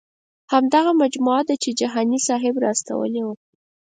همدغه 0.53 0.91
مجموعه 1.01 1.41
ده 1.47 1.55
چې 1.63 1.69
جهاني 1.79 2.19
صاحب 2.27 2.55
را 2.63 2.69
استولې 2.75 3.21
وه. 3.27 3.35